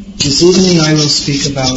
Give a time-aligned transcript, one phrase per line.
[0.00, 1.76] This evening I will speak about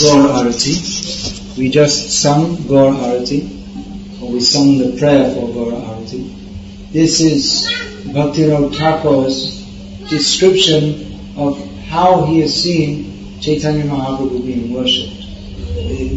[0.00, 1.58] Gaur Arati.
[1.58, 6.92] We just sung Gaur Arati, or we sung the prayer for Gaur Arati.
[6.92, 7.66] This is
[8.04, 9.64] Bhaktivinoda Thakur's
[10.08, 15.26] description of how he has seen Chaitanya Mahaprabhu being worshipped.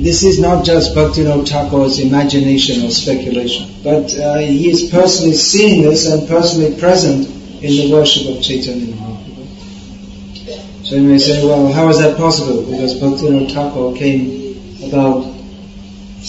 [0.04, 5.82] This is not just Bhaktivinoda Thakur's imagination or speculation, but uh, he is personally seeing
[5.82, 7.28] this and personally present
[7.64, 9.09] in the worship of Chaitanya Mahaprabhu.
[10.90, 12.64] So you may say, well, how is that possible?
[12.64, 14.58] Because Bhaktivinoda Thakur came
[14.90, 15.22] about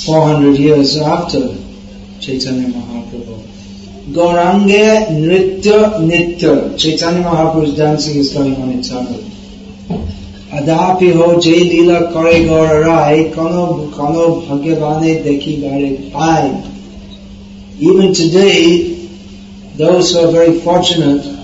[0.04, 1.56] 400 years after
[2.20, 4.12] Chaitanya Mahaprabhu.
[4.12, 6.78] Gaurange Nritya Nitya.
[6.78, 9.24] Chaitanya Mahaprabhu's dancing is going on eternally.
[10.52, 16.50] Adapi ho jay lila kare gaurarai kono kono bhagavane deki bare pai.
[17.78, 19.08] Even today,
[19.76, 21.39] those who are very fortunate,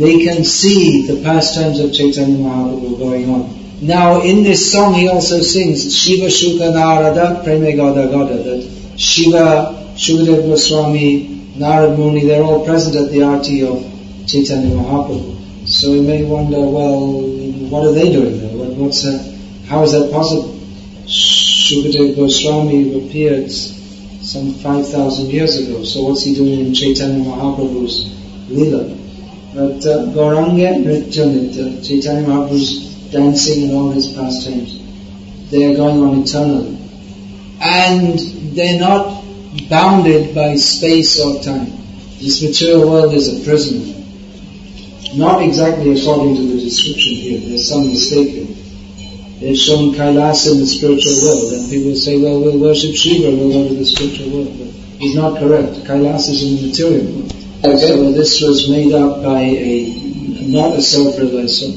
[0.00, 3.60] they can see the pastimes of Chaitanya Mahaprabhu going on.
[3.82, 10.48] Now, in this song, he also sings Shiva Shuka Narada Preme Gada that Shiva, Shukadev
[10.48, 13.82] Goswami, Narad Muni, they're all present at the arti of
[14.26, 15.68] Chaitanya Mahaprabhu.
[15.68, 17.20] So you may wonder, well,
[17.68, 18.56] what are they doing there?
[18.56, 19.20] What, what's that?
[19.66, 20.58] How is that possible?
[21.04, 28.08] Shukadev Goswami appeared some 5,000 years ago, so what's he doing in Chaitanya Mahaprabhu's
[28.48, 28.99] lila?
[29.52, 34.78] But uh, Gauranga Nritya Nitya, Chaitanya Mahaprabhu's dancing and all his pastimes,
[35.50, 36.78] they are going on eternally.
[37.60, 38.18] And
[38.54, 39.24] they're not
[39.68, 41.66] bounded by space or time.
[42.20, 43.96] This material world is a prison.
[45.18, 48.56] Not exactly according to the description here, there's some mistake here.
[49.40, 53.50] They've shown Kailas in the spiritual world, and people say, well, we'll worship Shiva, we'll
[53.50, 54.56] go to the spiritual world.
[54.56, 54.68] But
[55.02, 55.84] it's not correct.
[55.88, 57.34] Kailas is in the material world.
[57.62, 57.76] Okay.
[57.76, 59.90] So this was made up by a,
[60.46, 61.72] not a self-realizer.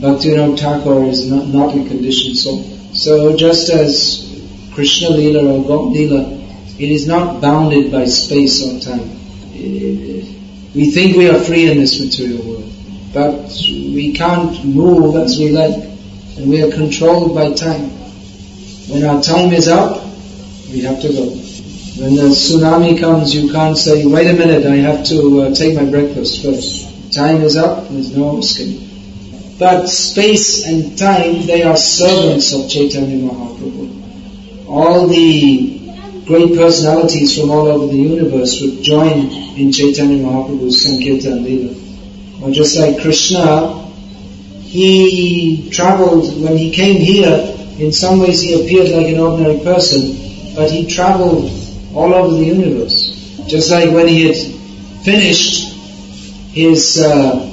[0.00, 2.62] Bhaktivinoda Thakur is not, not a conditioned soul.
[2.94, 4.24] So just as
[4.72, 6.30] Krishna Lila or God Lila,
[6.78, 9.10] it is not bounded by space or time.
[9.52, 12.72] We think we are free in this material world,
[13.12, 15.74] but we can't move as we like,
[16.38, 17.90] and we are controlled by time.
[18.88, 20.02] When our time is up,
[20.70, 21.47] we have to go.
[21.98, 25.74] When the tsunami comes, you can't say, wait a minute, I have to uh, take
[25.74, 27.12] my breakfast first.
[27.12, 28.88] Time is up, there's no escape.
[29.58, 34.68] But space and time, they are servants of Chaitanya Mahaprabhu.
[34.68, 41.42] All the great personalities from all over the universe would join in Chaitanya Mahaprabhu's Sankirtan
[41.42, 42.44] Leela.
[42.44, 43.90] Or just like Krishna,
[44.60, 50.54] he traveled, when he came here, in some ways he appeared like an ordinary person,
[50.54, 51.57] but he traveled
[51.94, 53.14] all over the universe.
[53.46, 54.36] Just like when he had
[55.04, 55.72] finished
[56.52, 57.48] his uh,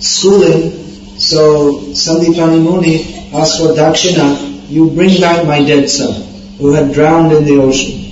[0.00, 0.72] schooling,
[1.18, 6.22] so Sandipani Muni asked for Dakshina, you bring back my dead son,
[6.58, 8.02] who had drowned in the ocean.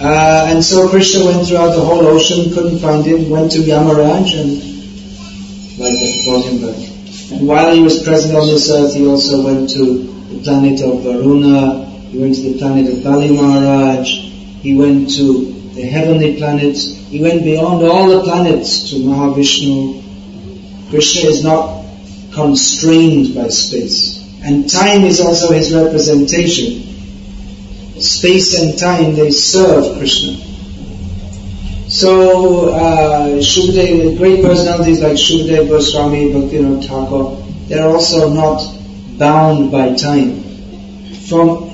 [0.00, 4.38] Uh, and so Krishna went throughout the whole ocean, couldn't find him, went to Yamaraj
[4.38, 4.68] and
[5.78, 5.94] like
[6.24, 7.32] brought him back.
[7.32, 11.02] And while he was present on this earth, he also went to the planet of
[11.02, 16.94] Varuna, he went to the planet of Bali Maharaj, he went to the heavenly planets,
[17.08, 20.02] he went beyond all the planets to Mahavishnu.
[20.90, 21.84] Krishna is not
[22.32, 24.18] constrained by space.
[24.42, 26.84] And time is also his representation.
[28.00, 30.38] Space and time, they serve Krishna.
[31.88, 33.28] So, uh,
[34.18, 38.62] great personalities like Shukadev Goswami, Bhaktivinoda Thakur, they're also not
[39.18, 40.42] bound by time.
[41.28, 41.67] From,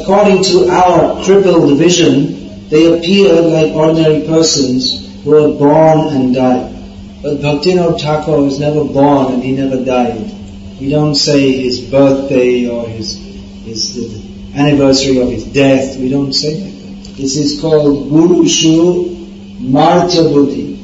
[0.00, 6.72] according to our crippled vision, they appear like ordinary persons who are born and die.
[7.22, 10.30] But Bhaktivinoda Thakur was never born and he never died.
[10.80, 13.16] We don't say his birthday or his,
[13.64, 14.24] his
[14.54, 15.96] anniversary of his death.
[15.98, 16.76] We don't say that.
[17.16, 19.16] This is called Guru Shu
[19.58, 20.74] Martya Buddhi.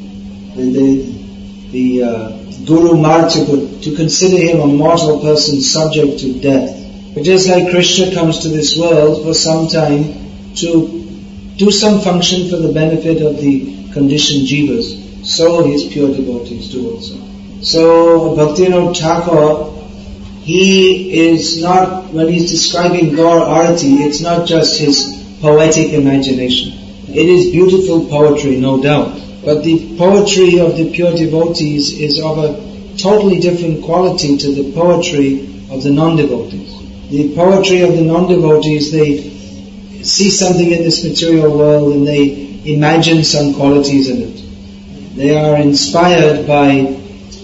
[0.56, 1.12] The, the,
[1.70, 3.80] the uh, Guru Martya Buddhi.
[3.82, 6.81] To consider him a mortal person subject to death.
[7.14, 11.02] But just like Krishna comes to this world for some time to
[11.56, 16.90] do some function for the benefit of the conditioned jivas, so his pure devotees do
[16.90, 17.16] also.
[17.60, 19.70] So Bhaktivinoda Thakur,
[20.40, 26.72] he is not, when he's describing Gaur Arati, it's not just his poetic imagination.
[27.08, 29.20] It is beautiful poetry, no doubt.
[29.44, 34.72] But the poetry of the pure devotees is of a totally different quality to the
[34.72, 36.81] poetry of the non-devotees.
[37.12, 39.18] The poetry of the non-devotees, they
[40.02, 45.16] see something in this material world and they imagine some qualities in it.
[45.16, 46.96] They are inspired by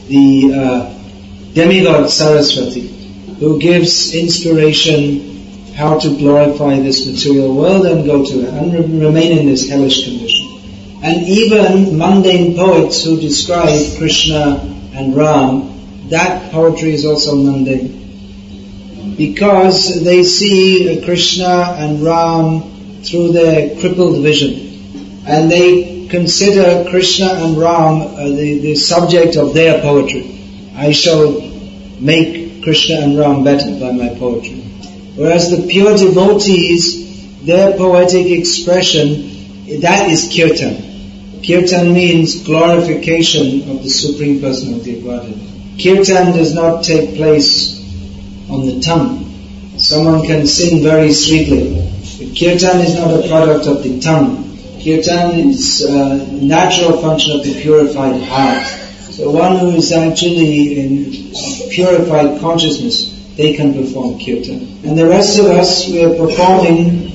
[0.09, 2.87] the uh, demigod Saraswati,
[3.41, 9.37] who gives inspiration how to glorify this material world and go to it and remain
[9.37, 10.47] in this hellish condition.
[11.03, 14.61] And even mundane poets who describe Krishna
[14.95, 17.98] and Ram, that poetry is also mundane.
[19.19, 25.25] Because they see Krishna and Ram through their crippled vision.
[25.27, 30.39] And they consider Krishna and Ram uh, the, the subject of their poetry.
[30.77, 31.33] I shall
[32.01, 34.61] make Krishna and Ram better by my poetry.
[35.17, 41.43] Whereas the pure devotees, their poetic expression, that is kirtan.
[41.45, 45.81] Kirtan means glorification of the Supreme Personality of the Godhead.
[45.83, 47.78] Kirtan does not take place
[48.51, 49.25] on the tongue.
[49.79, 51.75] Someone can sing very sweetly,
[52.19, 54.45] but kirtan is not a product of the tongue.
[54.83, 58.67] Kirtan is a natural function of the purified heart.
[59.13, 61.33] So one who is actually in
[61.71, 64.81] purified consciousness, they can perform kirtan.
[64.85, 67.13] And the rest of us, we are performing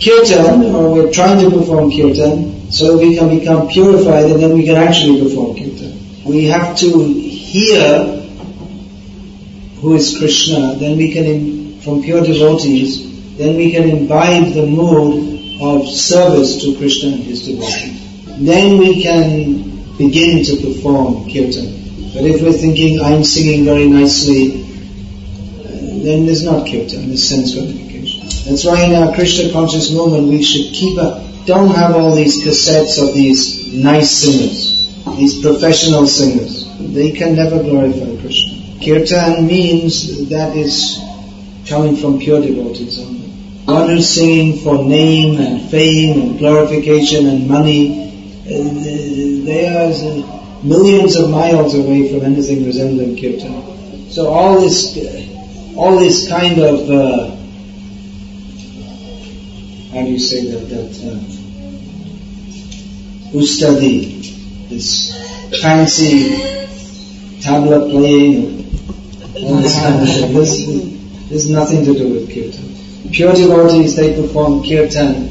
[0.00, 4.64] kirtan, or we're trying to perform kirtan, so we can become purified and then we
[4.64, 5.98] can actually perform kirtan.
[6.24, 8.21] We have to hear
[9.82, 15.60] who is Krishna, then we can, from pure devotees, then we can imbibe the mood
[15.60, 17.98] of service to Krishna and his devotees.
[18.38, 21.66] Then we can begin to perform kirtan.
[22.14, 27.54] But if we're thinking, I'm singing very nicely, uh, then there's not kirtan, there's sense
[27.54, 28.22] gratification.
[28.46, 32.44] That's why in our Krishna conscious movement we should keep a don't have all these
[32.44, 34.86] cassettes of these nice singers,
[35.16, 36.68] these professional singers.
[36.78, 38.41] They can never glorify Krishna.
[38.84, 41.00] Kirtan means that is
[41.68, 43.28] coming from pure devotees only.
[43.64, 48.10] One who's singing for name and fame and glorification and money,
[48.44, 54.10] uh, they are millions of miles away from anything resembling kirtan.
[54.10, 54.96] So all this,
[55.76, 57.36] all this kind of uh,
[59.92, 61.18] how do you say that, that uh,
[63.36, 65.12] ustadi, this
[65.60, 66.30] fancy
[67.42, 68.61] tabla playing,
[69.42, 70.34] all this thing.
[70.34, 70.66] This,
[71.28, 73.10] this has nothing to do with kirtan.
[73.12, 75.28] Pure devotees, they perform kirtan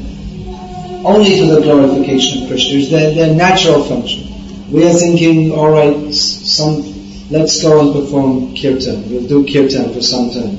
[1.04, 2.78] only for the glorification of Krishna.
[2.78, 4.28] It's their, their natural function.
[4.70, 6.82] We are thinking, alright, some,
[7.30, 9.10] let's go and perform kirtan.
[9.10, 10.56] We'll do kirtan for some time.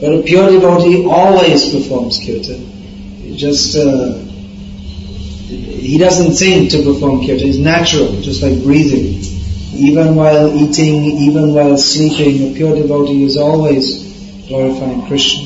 [0.00, 2.76] But a pure devotee always performs kirtan
[3.36, 4.14] just uh,
[5.48, 7.48] he doesn't think to perform kirtan.
[7.48, 9.35] It's natural, just like breathing.
[9.78, 15.44] Even while eating, even while sleeping, a pure devotee is always glorifying Krishna.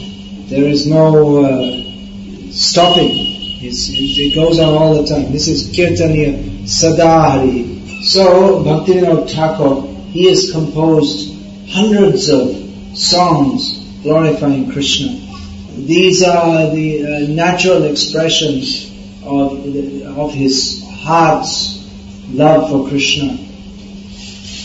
[0.49, 3.11] There is no uh, stopping.
[3.63, 5.33] It's, it goes on all the time.
[5.33, 8.05] This is Kirtaniya Sadahari.
[8.05, 9.83] So, Bhaktivinoda Thakur,
[10.13, 11.35] he has composed
[11.69, 12.55] hundreds of
[12.97, 15.09] songs glorifying Krishna.
[15.77, 18.91] These are the uh, natural expressions
[19.25, 19.53] of,
[20.19, 21.85] of his heart's
[22.31, 23.50] love for Krishna.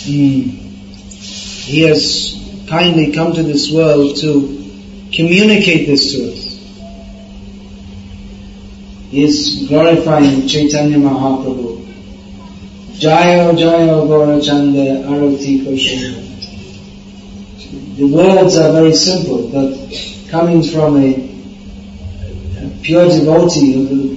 [0.06, 4.63] He has kindly come to this world to
[5.12, 6.46] communicate this to us.
[9.10, 11.84] He is glorifying Chaitanya Mahaprabhu.
[13.00, 16.22] Jayo Jayo Gaurachanda Arati Koshika.
[17.98, 19.75] The words are very simple, but
[20.30, 21.13] coming from a,
[22.60, 24.15] a pure devotee of the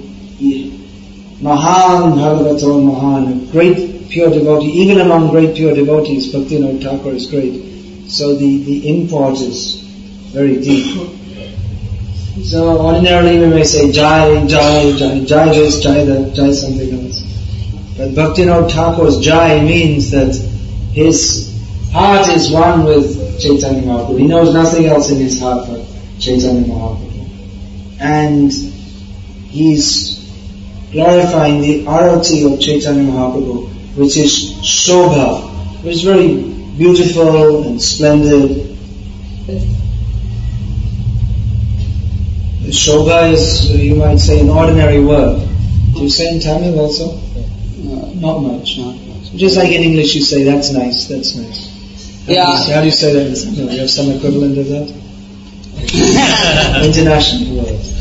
[1.41, 7.27] Mahan Bhagavato Mahan, a great pure devotee, even among great pure devotees, Bhaktivinoda Thakur is
[7.27, 8.09] great.
[8.09, 9.81] So the, the import is
[10.33, 11.11] very deep.
[12.45, 17.23] So ordinarily we may say Jai, Jai, Jai, Jai this, Jai that, Jai something else.
[17.97, 20.35] But Bhaktivinoda Thakur's Jai means that
[20.93, 21.49] his
[21.93, 24.19] heart is one with Chaitanya Mahaprabhu.
[24.19, 25.85] He knows nothing else in his heart but
[26.19, 27.99] Chaitanya Mahaprabhu.
[28.01, 28.53] And
[29.51, 30.19] he's
[30.93, 35.43] glorifying the arati of Chaitanya Mahaprabhu, which is Shobha,
[35.83, 36.41] which is very
[36.79, 38.65] beautiful and splendid.
[42.71, 45.41] Shobha is, you might say, an ordinary word.
[45.95, 47.09] Do you say in Tamil also?
[47.11, 49.33] Uh, not much, not much.
[49.35, 51.67] Just like in English you say, that's nice, that's nice.
[52.27, 52.47] How Yeah.
[52.47, 53.73] Do you say, how do you say that in Tamil?
[53.73, 54.95] You have some equivalent of that?
[56.85, 57.98] international word.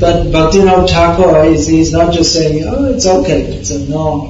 [0.00, 4.28] But Bhaktivinoda Thakur is he's not just saying, oh, it's okay, it's a no.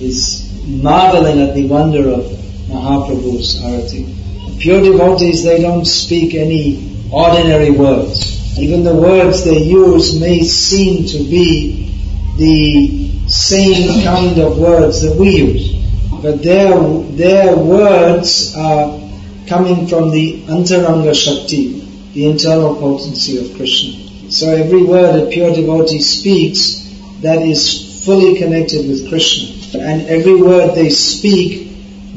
[0.00, 2.24] He's marveling at the wonder of
[2.68, 4.60] Mahaprabhu's arati.
[4.60, 8.58] Pure devotees, they don't speak any ordinary words.
[8.58, 11.92] Even the words they use may seem to be
[12.38, 15.74] the same kind of words that we use.
[16.22, 16.72] but their,
[17.12, 18.98] their words are
[19.46, 21.80] coming from the Antaranga Shakti,
[22.14, 24.03] the internal potency of Krishna.
[24.30, 26.82] So every word a pure devotee speaks,
[27.20, 29.80] that is fully connected with Krishna.
[29.80, 31.70] And every word they speak,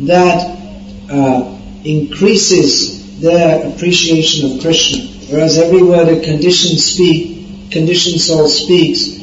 [0.07, 0.57] that
[1.09, 4.99] uh, increases their appreciation of Krishna.
[5.29, 9.17] Whereas every word a conditioned speak, conditioned soul speaks,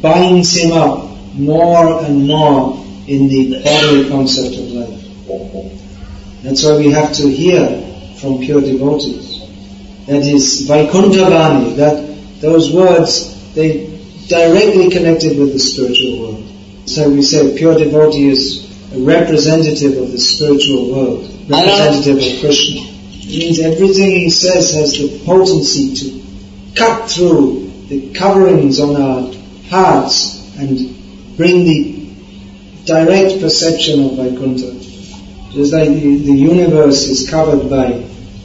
[0.00, 5.04] binds him up more and more in the bodily concept of life.
[6.42, 7.82] That's why we have to hear
[8.16, 9.40] from pure devotees.
[10.06, 12.13] That is Vaikunthavani, that
[12.44, 13.86] those words, they
[14.28, 16.52] directly connected with the spiritual world.
[16.86, 22.82] So we say pure devotee is a representative of the spiritual world, representative of Krishna.
[23.26, 26.22] It means everything he says has the potency to
[26.76, 29.32] cut through the coverings on our
[29.70, 32.08] hearts and bring the
[32.84, 34.72] direct perception of Vaikuntha.
[35.52, 37.92] Just like the, the universe is covered by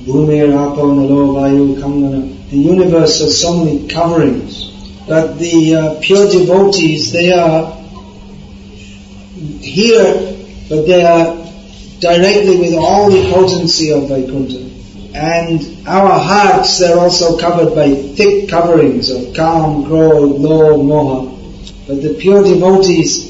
[0.06, 2.39] Bhumir, Apo, Nalo, Vayu, Kamana.
[2.50, 4.70] The universe has so many coverings.
[5.08, 7.76] But the uh, pure devotees, they are
[9.62, 10.38] here,
[10.68, 11.36] but they are
[12.00, 14.68] directly with all the potency of Vaikuntha.
[15.16, 21.88] And our hearts, they're also covered by thick coverings of Kam, Krodh, Lobh, Moha.
[21.88, 23.30] But the pure devotees,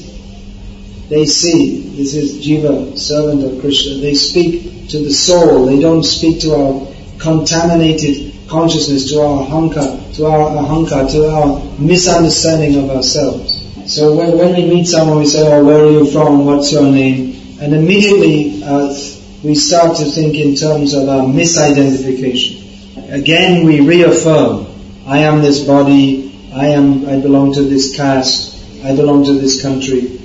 [1.08, 6.04] they see, this is Jiva, servant of Krishna, they speak to the soul, they don't
[6.04, 6.86] speak to our
[7.18, 13.56] contaminated consciousness, to our ahanka, to our ahanka, to our misunderstanding of ourselves.
[13.86, 16.82] So when, when we meet someone, we say, oh, where are you from, what's your
[16.82, 17.36] name?
[17.60, 18.94] And immediately uh,
[19.42, 23.12] we start to think in terms of our misidentification.
[23.12, 24.66] Again, we reaffirm,
[25.06, 29.62] I am this body, I am, I belong to this caste, I belong to this
[29.62, 30.18] country.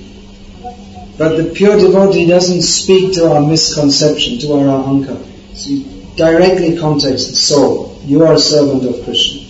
[1.17, 5.23] But the pure devotee doesn't speak to our misconception, to our ahanka.
[5.53, 7.99] He directly contacts the soul.
[8.05, 9.41] You are a servant of Krishna.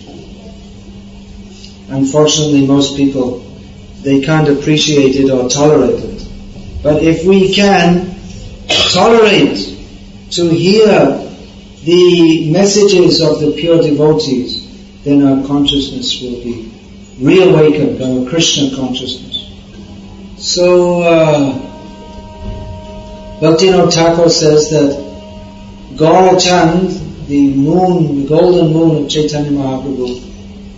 [1.88, 3.38] Unfortunately, most people,
[4.02, 6.28] they can't appreciate it or tolerate it.
[6.82, 8.16] But if we can
[8.68, 9.56] tolerate
[10.30, 11.22] to hear
[11.84, 14.66] the messages of the pure devotees,
[15.04, 16.72] then our consciousness will be
[17.20, 19.48] reawakened, our Krishna consciousness.
[20.38, 21.66] So, uh,
[23.40, 25.05] Bhaktivinoda Thakur says that
[25.96, 26.90] Gaura Chand,
[27.26, 30.22] the moon, the golden moon of Chaitanya Mahaprabhu,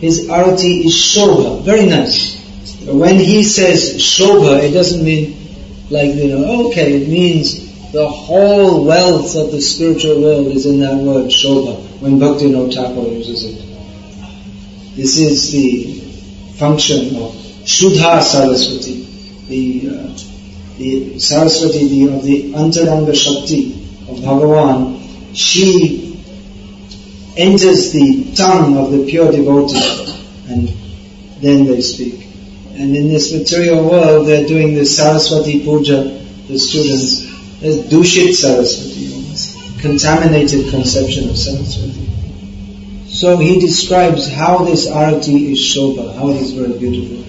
[0.01, 2.37] his arati is Shobha, very nice.
[2.87, 5.37] When he says Shobha, it doesn't mean
[5.91, 10.81] like, you know, okay, it means the whole wealth of the spiritual world is in
[10.81, 14.97] that word Shobha, when Bhaktivinoda Thakur uses it.
[14.97, 15.95] This is the
[16.59, 17.33] function of
[17.65, 19.09] Shuddha Saraswati
[19.49, 20.19] the, uh,
[20.77, 23.73] the Saraswati, the, of the Antaranga Shakti
[24.09, 24.98] of Bhagavan,
[25.35, 26.23] she
[27.37, 30.09] enters the tongue of the pure devotee
[30.49, 30.69] and
[31.41, 32.27] then they speak.
[32.75, 36.03] And in this material world, they're doing the Saraswati Puja,
[36.49, 37.27] the students,
[37.61, 42.09] there's Dushit Saraswati, contaminated conception of Saraswati.
[43.09, 47.25] So he describes how this arati is Shobha, how it is very beautiful.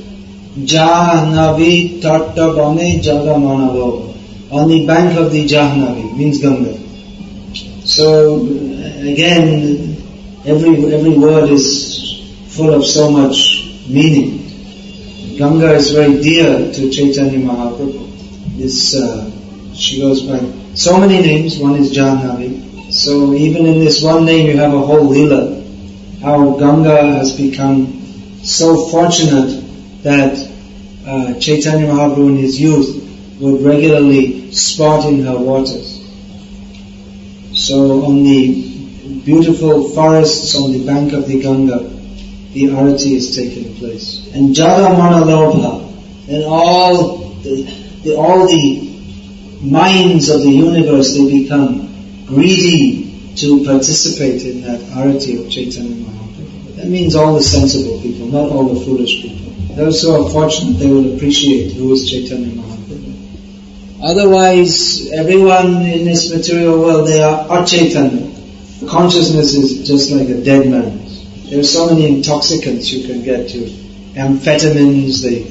[0.65, 4.07] Jahnavi Tattabane Jagamanavo.
[4.51, 6.88] On the bank of the Jahnavi, means Ganga.
[7.99, 9.97] So, again,
[10.45, 15.35] every, every word is full of so much meaning.
[15.37, 18.57] Ganga is very dear to Chaitanya Mahaprabhu.
[18.57, 19.29] This, uh,
[19.73, 20.39] she goes by
[20.75, 22.93] so many names, one is Jahnavi.
[22.93, 25.61] So even in this one name you have a whole lila.
[26.21, 28.01] How Ganga has become
[28.45, 29.61] so fortunate
[30.03, 30.37] that
[31.05, 32.95] uh, Chaitanya Mahaprabhu in his youth
[33.41, 35.98] would regularly spot in her waters.
[37.59, 41.79] So on the beautiful forests on the bank of the Ganga,
[42.53, 44.25] the arati is taking place.
[44.33, 45.85] And Jada Manalobha,
[46.29, 47.63] and all the,
[48.03, 48.89] the, all the
[49.61, 56.75] minds of the universe, they become greedy to participate in that arati of Chaitanya Mahaprabhu.
[56.77, 59.51] That means all the sensible people, not all the foolish people.
[59.75, 62.78] Those who are fortunate, they will appreciate who is Chaitanya Mahaprabhu.
[64.01, 68.27] Otherwise, everyone in this material world, they are achaitanya.
[68.89, 71.05] Consciousness is just like a dead man.
[71.49, 73.59] There are so many intoxicants you can get to.
[74.15, 75.45] Amphetamines, they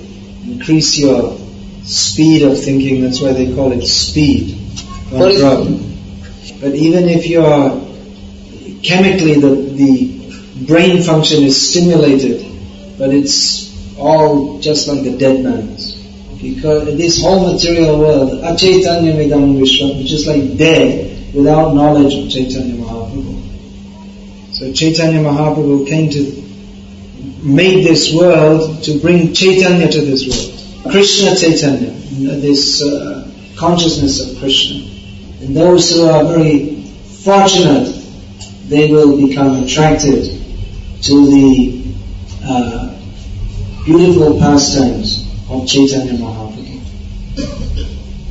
[0.50, 1.36] increase your
[1.82, 4.56] speed of thinking, that's why they call it speed,
[5.12, 5.66] not drug.
[6.60, 7.86] But even if you're
[8.82, 12.46] chemically the, the brain function is stimulated,
[12.98, 15.97] but it's all just like the dead man's.
[16.40, 22.30] Because this whole material world, achaitanya midam vishwam, is just like dead without knowledge of
[22.30, 24.54] Chaitanya Mahaprabhu.
[24.54, 26.44] So Chaitanya Mahaprabhu came to
[27.42, 30.92] make this world to bring Chaitanya to this world.
[30.92, 31.90] Krishna Chaitanya,
[32.40, 34.86] this uh, consciousness of Krishna.
[35.40, 36.82] And those who are very
[37.24, 37.94] fortunate,
[38.68, 40.24] they will become attracted
[41.02, 41.94] to the
[42.44, 42.94] uh,
[43.84, 45.07] beautiful pastimes
[45.50, 46.80] of Chaitanya Mahaprabhu.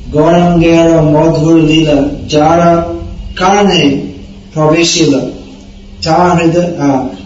[0.09, 2.93] Gaurangera Madhur Lila Jara
[3.35, 4.13] Karne
[4.51, 5.33] Praveshila
[6.01, 7.25] Tar Nimal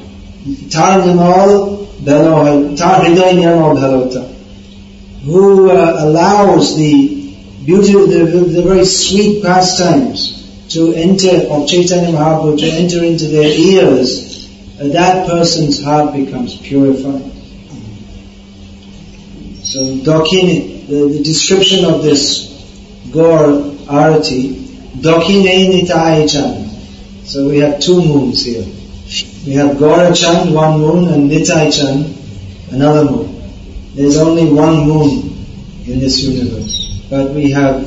[2.77, 4.31] Tar Hriday Nirmal Bhalota
[5.23, 10.37] who uh, allows the beauty, the, the very sweet pastimes
[10.69, 16.57] to enter, of Chaitanya Mahaprabhu, to enter into their ears, uh, that person's heart becomes
[16.57, 17.40] purified.
[19.71, 22.49] So Dakini, the, the description of this
[23.09, 24.51] Gaur Arati,
[24.99, 26.27] Dakine Nitai
[27.23, 28.65] So we have two moons here.
[29.45, 32.17] We have Gaurachand, one moon, and Nitai Chand,
[32.73, 33.41] another moon.
[33.95, 35.37] There's only one moon
[35.87, 37.07] in this universe.
[37.09, 37.81] But we have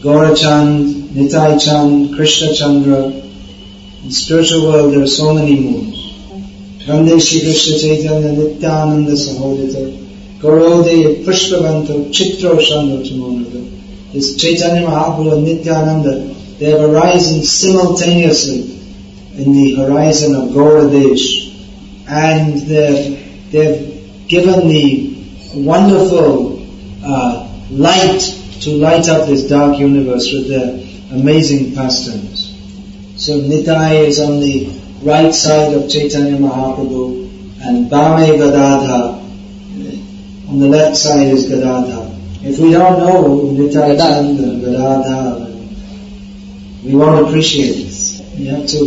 [0.00, 3.02] Gaurachand, Chand, Krishna Chandra.
[3.04, 5.94] In spiritual world there are so many moons.
[6.86, 10.05] Vande Shri Krishna Chaitanya Nityananda Sahodita
[10.46, 14.12] Gaurode Pushpavanta Chitra Shandachamonada.
[14.12, 18.78] This Chaitanya Mahaprabhu and Nityananda, they have arisen simultaneously
[19.36, 21.52] in the horizon of Gauradesh.
[22.08, 25.16] And they've, they've given the
[25.54, 26.64] wonderful
[27.04, 28.20] uh, light
[28.60, 30.74] to light up this dark universe with their
[31.18, 32.54] amazing pastimes.
[33.16, 34.66] So Nitai is on the
[35.02, 37.26] right side of Chaitanya Mahaprabhu
[37.62, 39.15] and Bhame Gadadha
[40.48, 42.12] on the left side is Gadadha.
[42.42, 45.52] If we don't know Nitai Chanda, Gadadha,
[46.84, 48.22] we won't appreciate this.
[48.38, 48.84] We have to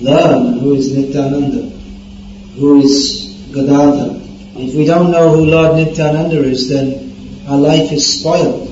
[0.00, 1.68] learn who is Nityananda,
[2.56, 4.22] who is Gadadha,
[4.54, 8.68] if we don't know who Lord Nityananda is, then our life is spoiled.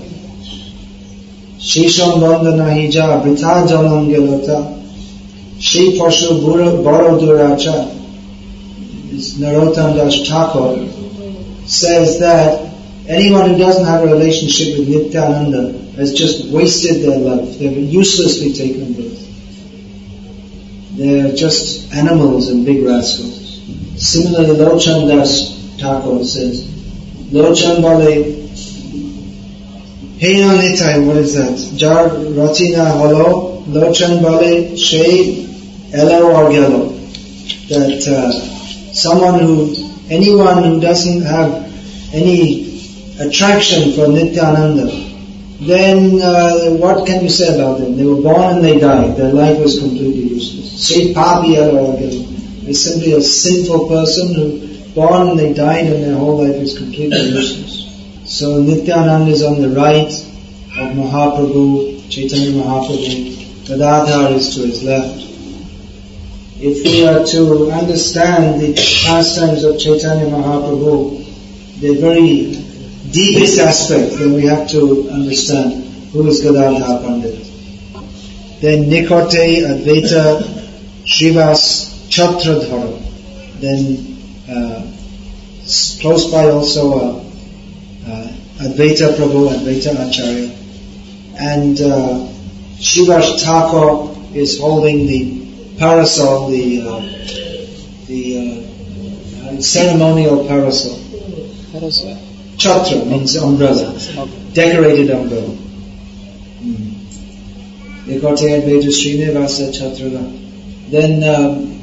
[1.59, 4.77] Shisham Bandana Hija Brita Jalam Gelota
[5.59, 6.45] Shi Pashu
[6.85, 7.97] Baro Duracha
[9.41, 10.90] Narottam Das Thakur
[11.71, 12.73] says that
[13.09, 17.59] anyone who doesn't have a relationship with Nityananda has just wasted their life.
[17.59, 19.27] They've uselessly taken birth.
[20.97, 23.61] They're just animals and big rascals.
[23.97, 26.65] Similarly, Lochan Das Thakur says,
[27.31, 28.41] Lochan Bale,
[30.19, 31.79] Hey Nitai, what is that?
[31.79, 35.47] Jar Ratina Holo, Lochan Bale, Shay,
[35.95, 36.91] Elo or Gelo.
[37.69, 38.33] That uh,
[38.93, 41.51] someone who, anyone who doesn't have
[42.13, 42.71] any
[43.21, 44.87] attraction for Nityananda,
[45.61, 47.97] then uh, what can you say about them?
[47.97, 49.17] They were born and they died.
[49.17, 50.91] Their life was completely useless.
[50.91, 51.99] Or Gelo.
[52.65, 56.77] He's simply a sinful person who born and they died and their whole life is
[56.77, 57.87] completely useless.
[58.25, 65.30] So Nityananda is on the right of Mahaprabhu, Chaitanya Mahaprabhu, Gadadhar is to his left.
[66.63, 72.53] If we are to understand the pastimes of Chaitanya Mahaprabhu, the very
[73.11, 77.37] deepest aspect, then we have to understand who is Gadadhar Pandit.
[78.61, 80.43] Then Nikote Advaita
[81.07, 82.93] Srivas Chatradhara.
[83.61, 84.19] Then
[84.51, 84.83] uh,
[86.03, 87.25] close by also uh,
[88.07, 90.51] uh, Advaita Prabhu, Advaita Acharya.
[91.41, 92.29] And uh,
[92.77, 95.50] Srivas Thakur is holding the
[95.81, 97.01] parasol, the uh,
[98.07, 101.01] the uh, ceremonial parasol.
[101.73, 102.17] Parasol.
[102.59, 103.99] Chatra means umbrella,
[104.53, 105.57] decorated umbrella.
[108.07, 110.21] Nikote Advaita Srinivasa Chatra.
[110.91, 111.81] Then um,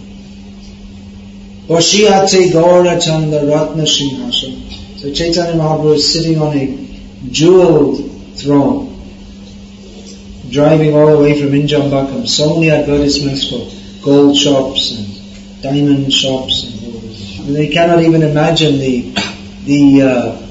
[1.67, 4.99] Vashiyate Gaura Chanda Ratna Simhasana.
[4.99, 6.65] So Chaitanya Mahaprabhu is sitting on a
[7.31, 8.93] jeweled throne,
[10.51, 12.27] driving all the way from Injambakkam.
[12.27, 13.65] So many advertisements for
[14.07, 16.63] gold shops and diamond shops
[17.47, 18.95] and they cannot even imagine the
[19.65, 20.47] the uh,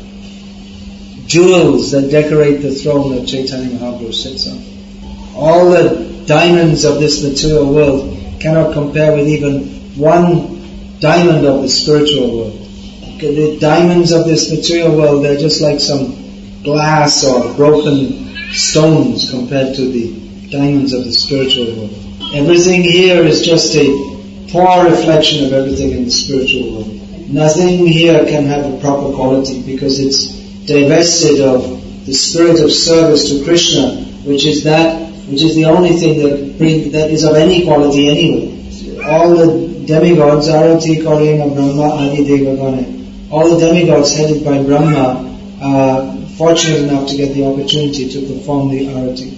[1.26, 4.58] jewels that decorate the throne that Chaitanya Mahaprabhu sits on.
[5.34, 9.64] All the diamonds of this material world cannot compare with even
[9.96, 12.52] one diamond of the spiritual world.
[13.20, 19.74] The diamonds of this material world, they're just like some glass or broken stones compared
[19.76, 22.05] to the diamonds of the spiritual world.
[22.34, 23.86] Everything here is just a
[24.50, 26.96] poor reflection of everything in the spiritual world.
[27.28, 30.28] nothing here can have a proper quality because it's
[30.66, 35.90] divested of the spirit of service to Krishna, which is that, which is the only
[35.90, 38.52] thing that bring, that is of any quality anyway.
[39.04, 46.16] All the demigods, Arati, Karima, Brahma, Adi, Devagane, all the demigods headed by Brahma are
[46.36, 49.35] fortunate enough to get the opportunity to perform the Arati.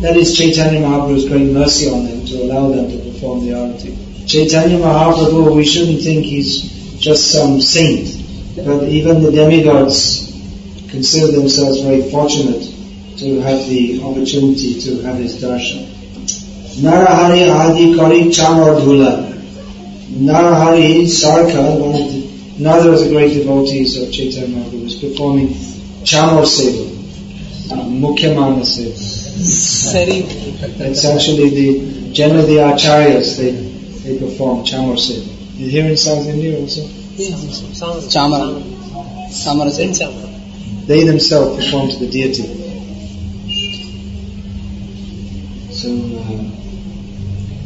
[0.00, 4.28] That is Chaitanya Mahaprabhu's great mercy on them to allow them to perform the Arati.
[4.28, 8.06] Chaitanya Mahaprabhu, we shouldn't think he's just some saint,
[8.64, 10.30] but even the demigods
[10.88, 12.62] consider themselves very fortunate
[13.18, 15.84] to have the opportunity to have his darshan.
[16.78, 19.26] Narahari Adi Kari Chamar Dhula.
[20.12, 25.48] Narahari Sarkar, one of the, another of the great devotees of Chaitanya Mahaprabhu, was performing
[26.04, 26.97] Chamar Seva,
[27.76, 28.94] Mukhyamana Seva.
[30.80, 35.26] It's actually the generally the acharyas they they perform chamar seva.
[35.58, 36.82] You hear in South India also?
[38.08, 38.62] Chamar.
[39.30, 42.44] Chamar They themselves perform to the deity.
[45.72, 46.44] So uh,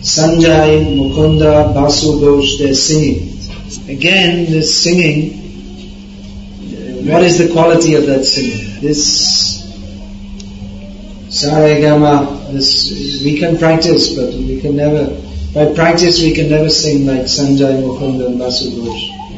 [0.03, 3.39] Sanjay, Mukunda, Basu Ghosh, they're singing.
[3.89, 5.39] Again, this singing.
[6.75, 8.81] uh, What is the quality of that singing?
[8.81, 9.62] This
[11.33, 12.93] Saregama, this,
[13.25, 15.07] we can practice, but we can never,
[15.55, 18.69] by practice we can never sing like Sanjay, Mukunda and Basu.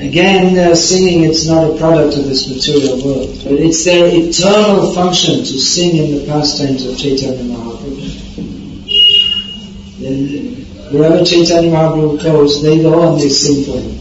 [0.00, 4.92] Again, uh, singing, it's not a product of this material world, but it's their eternal
[4.92, 8.10] function to sing in the pastimes of Chaitanya Mahaprabhu.
[10.00, 13.94] Then, wherever Chaitanya Mahaprabhu goes, they go and they sing for him.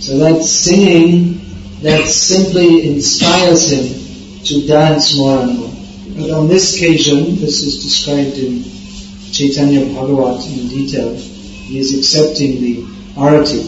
[0.00, 1.40] So that singing,
[1.82, 5.67] that simply inspires him to dance more and more.
[6.18, 8.64] But on this occasion, this is described in
[9.30, 12.82] Chaitanya Bhagavat in detail, he is accepting the
[13.14, 13.62] arati.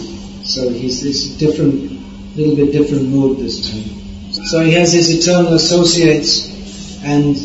[0.44, 3.84] So he's this different, little bit different mood this time.
[4.32, 6.50] So he has his eternal associates
[7.04, 7.36] and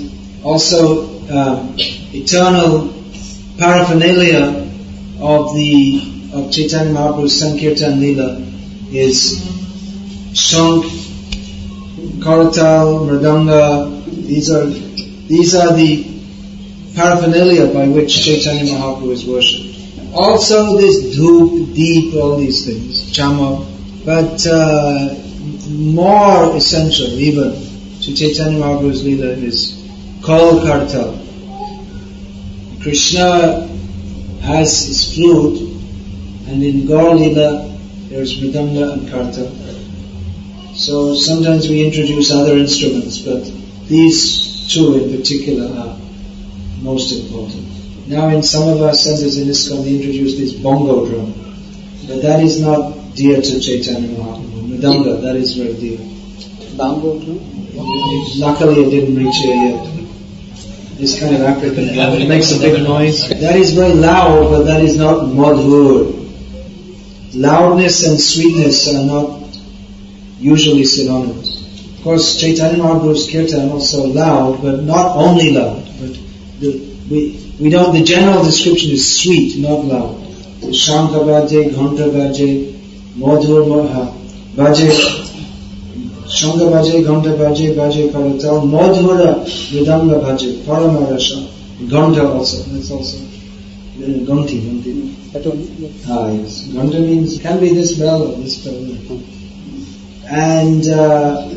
[0.44, 2.92] also uh, eternal
[3.60, 4.68] paraphernalia
[5.20, 6.02] of the
[6.34, 8.42] of Chaitanya Mahaprabhu's Sankirtan Leela
[8.92, 9.40] is
[10.34, 10.86] Shank,
[12.24, 13.95] Karatal, Mridanga,
[14.28, 16.16] these are these are the
[16.96, 19.76] paraphernalia by which Chaitanya Mahaprabhu is worshipped.
[20.14, 23.66] Also this dhoop, deep, all these things, chama,
[24.06, 25.14] but uh,
[25.70, 27.52] more essential even
[28.02, 29.82] to Chaitanya Mahaprabhu's Leela is
[30.24, 31.22] Kal Kartal.
[32.82, 33.68] Krishna
[34.42, 35.60] has his flute
[36.48, 37.72] and in Gaur Leela
[38.10, 39.66] there's Mridanga and Kartal.
[40.76, 43.52] So sometimes we introduce other instruments, but
[43.88, 45.98] these two in particular are
[46.82, 47.66] most important.
[48.08, 51.34] Now in some of our centers in ISKCON they introduce this bongo drum,
[52.08, 54.70] but that is not dear to Chaitanya Mahaprabhu.
[54.70, 55.98] Mridanga, that is very dear.
[56.78, 57.40] Bamboo drum?
[58.40, 59.92] Luckily it didn't reach here yet.
[60.98, 63.28] This kind of African drum, it makes a big noise.
[63.30, 66.14] That is very loud, but that is not madhur.
[67.34, 69.42] Loudness and sweetness are not
[70.40, 71.65] usually synonymous.
[72.06, 75.82] Of course, Chaitanya Mahaprabhu's kirtan also loud, but not only loud.
[76.00, 76.14] But
[76.60, 76.78] the,
[77.10, 77.94] we we don't.
[77.98, 80.14] The general description is sweet, not loud.
[80.70, 82.78] Shanka baje, ghanta baje,
[83.18, 84.14] madhur moha,
[84.56, 84.86] baje,
[86.30, 91.42] Shanga baje, ghanta baje, baje karatal, madhura, vidanga baje, paramarasha,
[91.90, 92.62] ghanta also.
[92.70, 96.06] That's also uh, Ganti, Ganti.
[96.08, 96.68] Ah, yes.
[96.68, 99.20] Ganda means can be this bell or this bell.
[100.28, 101.50] And uh,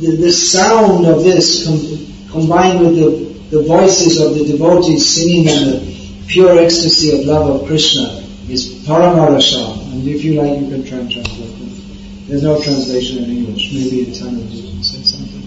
[0.00, 5.46] the, the sound of this com- combined with the, the voices of the devotees singing
[5.46, 9.92] in the pure ecstasy of love of Krishna is Paramarasha.
[9.92, 12.28] And if you like, you can try and translate it.
[12.28, 13.72] There's no translation in English.
[13.72, 15.40] Maybe in Tamil you can say something.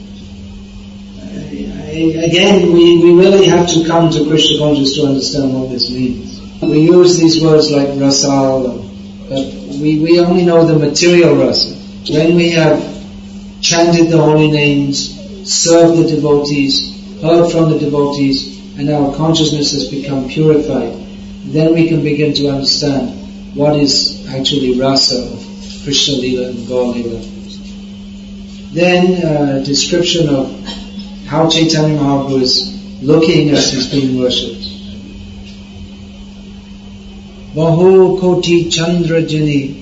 [1.93, 6.41] Again, we, we really have to come to Krishna consciousness to understand what this means.
[6.61, 8.81] We use these words like rasal,
[9.29, 9.45] but
[9.79, 11.75] we, we only know the material rasa.
[12.11, 12.92] When we have
[13.63, 15.09] chanted the holy names,
[15.49, 20.93] served the devotees, heard from the devotees, and our consciousness has become purified,
[21.45, 25.39] then we can begin to understand what is actually rasa of
[25.83, 27.19] Krishna Lila and Gaur Lila.
[28.73, 30.51] Then uh, description of
[31.27, 34.63] how Chaitanya Mahaprabhu is looking as he's being worshipped.
[37.55, 39.75] Bahu koti chandra jini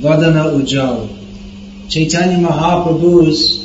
[0.00, 1.17] vadana ujjal.
[1.88, 3.64] Chaitanya Mahaprabhu's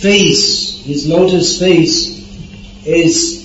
[0.00, 3.40] face, his lotus face, is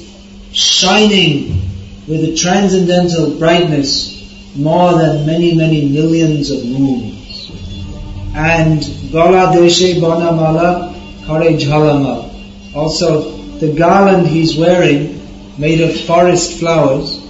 [0.52, 1.62] shining
[2.08, 7.52] with a transcendental brightness more than many, many millions of moons.
[8.36, 10.93] And Gola Deshe Bonamala
[11.25, 12.75] Kare Jhalama.
[12.75, 15.21] Also, the garland he's wearing,
[15.60, 17.21] made of forest flowers,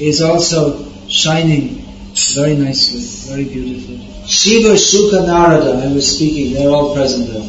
[0.00, 1.81] is also shining
[2.30, 3.98] very nicely, very beautifully.
[4.26, 7.42] Shiva Shuka Narada, I was speaking, they're all present there.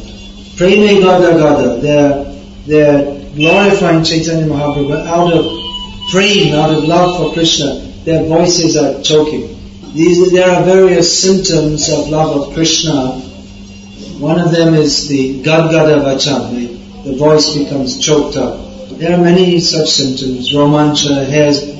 [0.56, 2.24] Preme Gada Gada, they're,
[2.66, 7.74] they're glorifying Chaitanya Mahaprabhu out of praying, out of love for Krishna.
[8.04, 9.48] Their voices are choking.
[9.94, 13.12] These, there are various symptoms of love of Krishna.
[14.18, 18.60] One of them is the Gadgada Vachan, the, the voice becomes choked up.
[18.98, 20.52] There are many such symptoms.
[20.52, 21.73] Romancha, hairs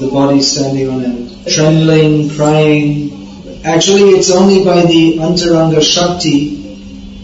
[0.00, 1.46] the body standing on end.
[1.46, 3.62] Trembling, crying.
[3.64, 6.58] Actually, it's only by the Antaranga Shakti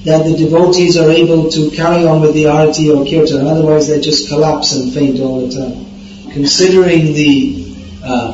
[0.04, 3.46] that the devotees are able to carry on with the arati or kirtan.
[3.46, 6.32] Otherwise, they just collapse and faint all the time.
[6.32, 8.32] Considering the uh,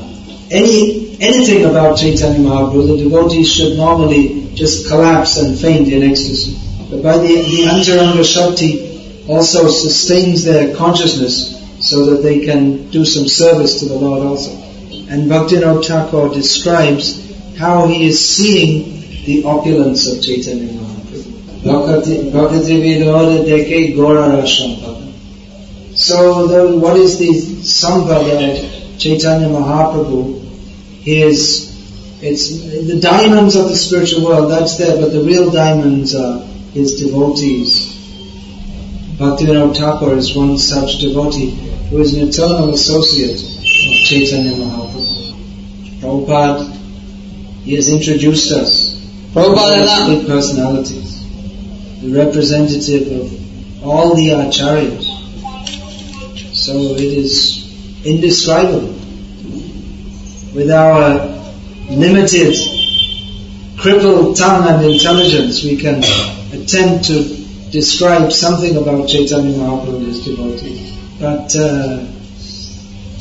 [0.51, 6.59] any anything about Chaitanya Mahaprabhu, the devotees should normally just collapse and faint in ecstasy.
[6.91, 11.60] But by the, the Antaranga Shakti also sustains their consciousness
[11.91, 14.53] so that they can do some service to the Lord also.
[15.11, 17.05] And Bhaktivinoda Thakur describes
[17.59, 21.67] how he is seeing the opulence of Chaitanya Mahaprabhu.
[25.97, 30.47] So the, what is the Sampada of Chaitanya Mahaprabhu
[31.05, 31.69] is
[32.23, 32.51] it's
[32.87, 36.39] the diamonds of the spiritual world, that's there, but the real diamonds are
[36.73, 37.97] his devotees.
[39.19, 46.01] Bhaktivinoda Thakur is one such devotee who is an eternal associate of Chaitanya Mahaprabhu.
[46.01, 46.73] Prabhupada,
[47.63, 48.99] he has introduced us.
[49.35, 51.11] Prabhupada big personalities
[52.01, 55.05] the representative of all the acharyas.
[56.55, 58.97] So it is indescribable.
[60.55, 61.27] With our
[61.91, 62.57] limited,
[63.79, 65.99] crippled tongue and intelligence, we can
[66.53, 67.37] attempt to
[67.71, 70.90] describe something about Chaitanya Mahaprabhu and his devotees.
[71.21, 71.99] But uh,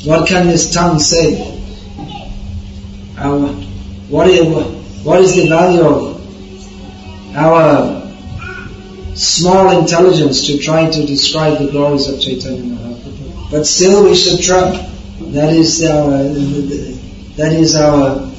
[0.04, 1.36] what can this tongue say?
[3.18, 3.48] Our,
[4.08, 8.00] what, is, what is the value of our
[9.14, 13.50] small intelligence to try to describe the glories of Chaitanya Mahaprabhu.
[13.50, 14.70] But still we should try.
[15.32, 16.10] That is our,
[17.36, 18.30] that is our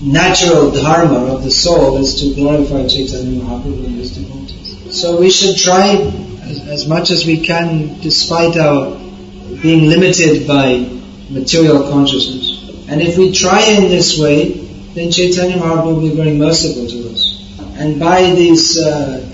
[0.00, 4.96] natural dharma of the soul is to glorify Chaitanya Mahaprabhu and his devotees.
[4.96, 5.96] So we should try
[6.50, 8.96] as, much as we can despite our
[9.62, 10.88] being limited by
[11.30, 12.86] material consciousness.
[12.88, 14.50] And if we try in this way,
[14.94, 17.58] then Chaitanya Mahaprabhu will be very merciful to us.
[17.78, 19.26] And by these uh,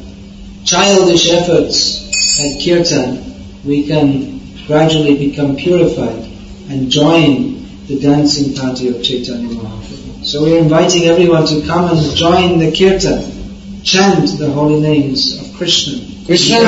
[0.64, 3.24] childish efforts at kirtan,
[3.64, 6.30] we can gradually become purified
[6.68, 10.24] and join the dancing party of Chaitanya Mahaprabhu.
[10.24, 15.56] So we're inviting everyone to come and join the kirtan, chant the holy names of
[15.56, 16.05] Krishna.
[16.26, 16.58] Krishna.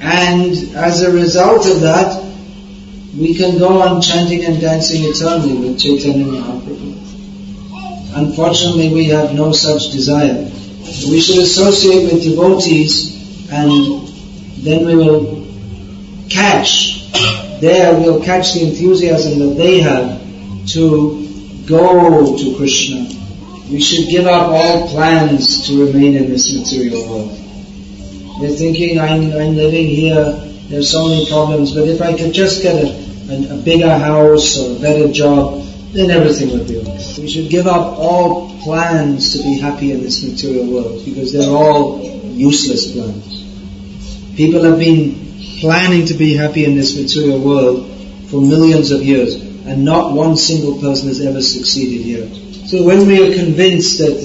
[0.00, 2.22] And as a result of that,
[3.16, 6.92] we can go on chanting and dancing eternally with Chaitanya Mahaprabhu.
[8.14, 10.50] Unfortunately, we have no such desire.
[11.10, 14.06] We should associate with devotees and
[14.58, 15.46] then we will
[16.28, 17.10] catch,
[17.60, 20.20] there we'll catch the enthusiasm that they have
[20.68, 23.08] to go to Krishna.
[23.70, 27.41] We should give up all plans to remain in this material world.
[28.40, 30.24] We're thinking, I'm, I'm living here,
[30.68, 32.88] there's so many problems, but if I could just get a,
[33.30, 37.20] a, a bigger house or a better job, then everything would be okay.
[37.20, 41.50] We should give up all plans to be happy in this material world because they're
[41.50, 43.42] all useless plans.
[44.36, 45.14] People have been
[45.60, 47.86] planning to be happy in this material world
[48.28, 52.26] for millions of years and not one single person has ever succeeded here.
[52.66, 54.16] So when we are convinced that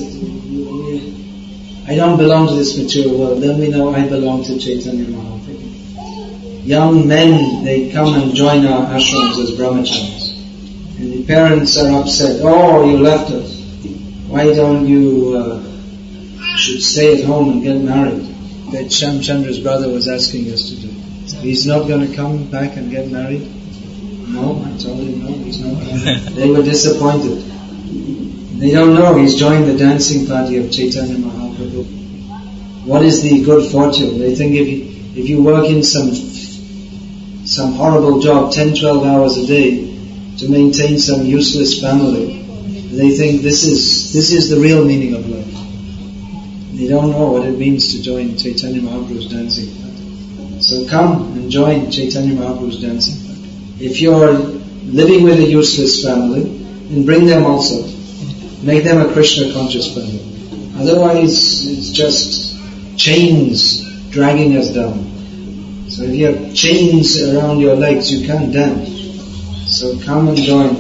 [1.88, 6.66] I don't belong to this material world, then we know I belong to Chaitanya Mahaprabhu.
[6.66, 10.36] Young men, they come and join our ashrams as brahmacharis.
[11.00, 13.58] And the parents are upset, oh, you left us.
[14.28, 18.26] Why don't you uh, should stay at home and get married?
[18.74, 20.90] That Shamchandra's brother was asking us to do.
[21.40, 23.48] He's not going to come back and get married?
[24.28, 26.36] No, I told him no, he's not coming.
[26.36, 27.44] they were disappointed.
[28.60, 31.47] They don't know he's joined the dancing party of Chaitanya Mahaprabhu.
[32.88, 34.18] What is the good fortune?
[34.18, 36.14] They think if you, if you work in some
[37.46, 39.98] some horrible job, 10, 12 hours a day,
[40.38, 42.44] to maintain some useless family.
[42.92, 46.78] They think this is, this is the real meaning of life.
[46.78, 50.62] They don't know what it means to join Chaitanya Mahaprabhu's dancing.
[50.62, 53.16] So come and join Chaitanya Mahaprabhu's dancing.
[53.80, 56.58] If you're living with a useless family,
[56.90, 57.86] and bring them also.
[58.64, 60.24] Make them a Krishna conscious family.
[60.78, 62.57] Otherwise, it's just
[62.98, 64.98] chains dragging us down.
[65.90, 68.90] So if you have chains around your legs, you can't dance.
[69.68, 70.76] So come and join.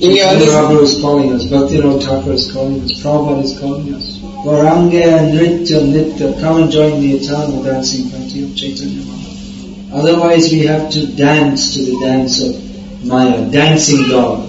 [0.00, 4.18] Prabhu is calling us, Bhaktivinoda Thakur is calling us, Prabhupada is calling us.
[4.44, 9.92] Varanga Nritya Nitya, come and join the eternal dancing party of Chaitanya Mahaprabhu.
[9.92, 14.48] Otherwise we have to dance to the dance of Maya, dancing dog.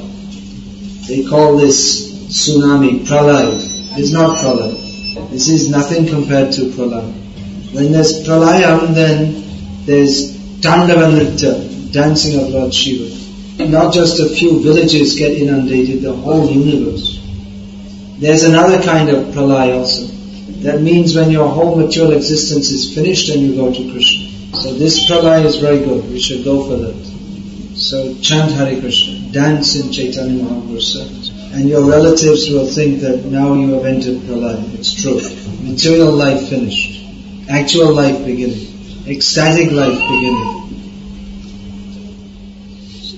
[1.08, 3.50] They call this tsunami pralay.
[3.98, 4.89] It's not pralay.
[5.32, 7.06] This is nothing compared to pralay.
[7.74, 13.16] When there's pralayam, then there's Tandava Nritya, dancing of Lord Shiva.
[13.70, 17.20] Not just a few villages get inundated, the whole universe.
[18.18, 20.08] There's another kind of pralay also.
[20.64, 24.58] That means when your whole material existence is finished and you go to Krishna.
[24.58, 26.10] So this pralay is very good.
[26.10, 27.76] We should go for that.
[27.76, 33.26] So chant Hare Krishna, dance in Chaitanya Mahaprabhu's service and your relatives will think that
[33.26, 34.74] now you have entered the life.
[34.76, 35.20] It's true.
[35.62, 37.06] Material life finished.
[37.50, 38.68] Actual life beginning.
[39.08, 40.60] Ecstatic life beginning.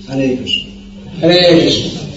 [0.08, 0.70] Hare Krishna.
[1.20, 2.11] Hare Krishna.